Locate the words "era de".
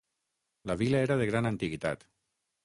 1.09-1.27